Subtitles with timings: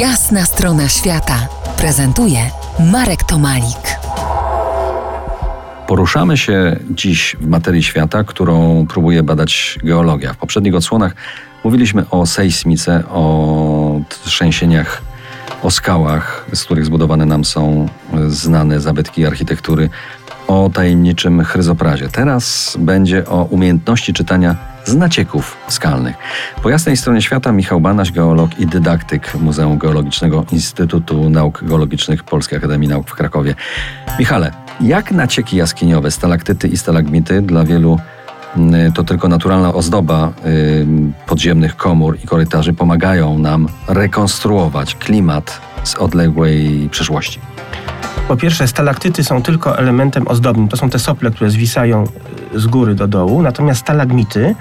[0.00, 2.38] Jasna strona świata prezentuje
[2.92, 3.98] Marek Tomalik.
[5.86, 10.32] Poruszamy się dziś w materii świata, którą próbuje badać geologia.
[10.32, 11.14] W poprzednich odsłonach
[11.64, 15.02] mówiliśmy o sejsmice, o trzęsieniach,
[15.62, 17.88] o skałach, z których zbudowane nam są
[18.28, 19.90] znane zabytki architektury,
[20.48, 22.08] o tajemniczym chryzoprazie.
[22.08, 26.16] Teraz będzie o umiejętności czytania z nacieków skalnych.
[26.62, 32.58] Po jasnej stronie świata Michał Banaś, geolog i dydaktyk Muzeum Geologicznego Instytutu Nauk Geologicznych Polskiej
[32.58, 33.54] Akademii Nauk w Krakowie.
[34.18, 37.98] Michale, jak nacieki jaskiniowe, stalaktyty i stalagmity dla wielu
[38.56, 40.32] mm, to tylko naturalna ozdoba
[41.26, 47.40] podziemnych komór i korytarzy pomagają nam rekonstruować klimat z odległej przeszłości.
[48.28, 50.68] Po pierwsze, stalaktyty są tylko elementem ozdobnym.
[50.68, 52.04] To są te sople, które zwisają
[52.54, 53.42] e, z góry do dołu.
[53.42, 54.54] Natomiast stalagmity,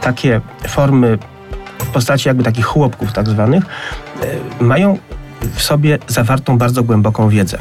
[0.00, 1.18] takie formy
[1.78, 3.64] w postaci jakby takich chłopków tak zwanych,
[4.60, 4.98] e, mają
[5.54, 7.58] w sobie zawartą bardzo głęboką wiedzę.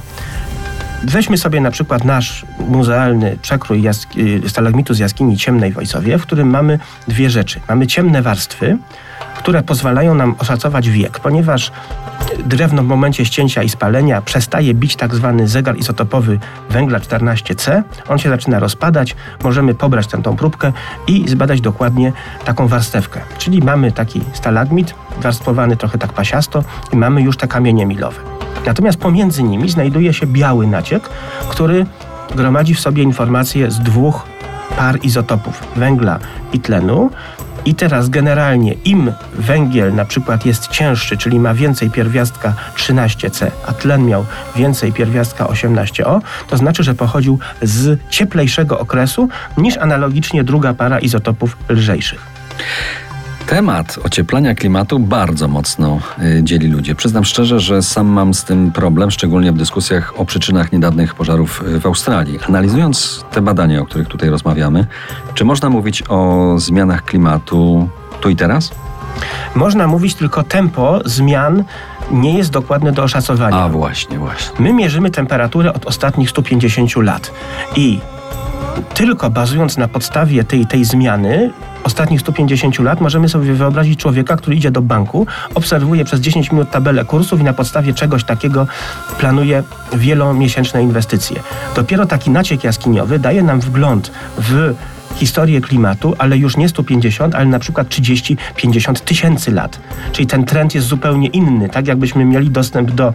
[1.04, 6.22] Weźmy sobie na przykład nasz muzealny przekrój jaski, stalagmitu z jaskini ciemnej w Wojsowie, w
[6.22, 7.60] którym mamy dwie rzeczy.
[7.70, 8.78] Mamy ciemne warstwy,
[9.38, 11.72] które pozwalają nam oszacować wiek, ponieważ
[12.46, 17.84] drewno w momencie ścięcia i spalenia przestaje bić tak zwany zegar izotopowy węgla 14C.
[18.08, 20.74] On się zaczyna rozpadać, możemy pobrać tę tą próbkę
[21.08, 22.14] i zbadać dokładnie
[22.46, 23.22] taką warstewkę.
[23.38, 26.64] Czyli mamy taki stalagmit warstwowany trochę tak pasiasto
[26.94, 28.22] i mamy już te kamienie milowe.
[28.66, 31.10] Natomiast pomiędzy nimi znajduje się biały naciek,
[31.50, 31.86] który
[32.36, 34.26] gromadzi w sobie informacje z dwóch
[34.78, 36.20] par izotopów węgla
[36.54, 37.10] i tlenu.
[37.66, 43.74] I teraz generalnie im węgiel na przykład jest cięższy, czyli ma więcej pierwiastka 13C, a
[43.74, 50.74] tlen miał więcej pierwiastka 18O, to znaczy, że pochodził z cieplejszego okresu niż analogicznie druga
[50.74, 52.22] para izotopów lżejszych.
[53.50, 56.96] Temat ocieplania klimatu bardzo mocno y, dzieli ludzi.
[56.96, 61.64] Przyznam szczerze, że sam mam z tym problem, szczególnie w dyskusjach o przyczynach niedawnych pożarów
[61.68, 62.40] y, w Australii.
[62.50, 64.88] Analizując te badania, o których tutaj rozmawiamy,
[65.34, 67.90] czy można mówić o zmianach klimatu
[68.22, 68.72] tu i teraz?
[69.56, 71.64] Można mówić tylko tempo zmian
[72.12, 73.58] nie jest dokładne do oszacowania.
[73.58, 74.60] A właśnie, właśnie.
[74.60, 77.32] My mierzymy temperaturę od ostatnich 150 lat
[77.76, 78.00] i
[78.94, 81.52] tylko bazując na podstawie tej, tej zmiany
[81.90, 86.72] ostatnich 150 lat możemy sobie wyobrazić człowieka, który idzie do banku, obserwuje przez 10 minut
[86.72, 88.68] tabelę kursów i na podstawie czegoś takiego
[89.20, 89.64] planuje
[89.94, 91.40] wielomiesięczne inwestycje.
[91.76, 94.76] Dopiero taki naciek jaskiniowy daje nam wgląd w
[95.16, 99.80] historię klimatu, ale już nie 150, ale na przykład 30-50 tysięcy lat.
[100.12, 103.14] Czyli ten trend jest zupełnie inny, tak jakbyśmy mieli dostęp do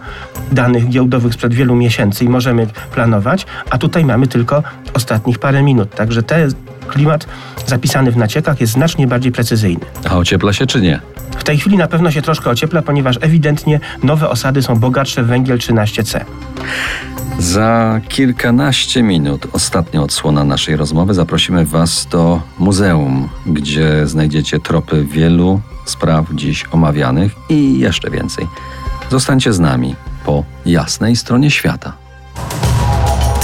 [0.51, 4.63] danych giełdowych sprzed wielu miesięcy i możemy planować, a tutaj mamy tylko
[4.93, 5.95] ostatnich parę minut.
[5.95, 6.51] Także ten
[6.87, 7.27] klimat
[7.67, 9.85] zapisany w naciekach jest znacznie bardziej precyzyjny.
[10.09, 10.99] A ociepla się czy nie?
[11.37, 15.27] W tej chwili na pewno się troszkę ociepla, ponieważ ewidentnie nowe osady są bogatsze w
[15.27, 16.25] węgiel 13C.
[17.39, 25.61] Za kilkanaście minut, ostatnia odsłona naszej rozmowy, zaprosimy Was do muzeum, gdzie znajdziecie tropy wielu
[25.85, 28.47] spraw dziś omawianych i jeszcze więcej.
[29.11, 32.04] Zostańcie z nami po jasnej stronie świata.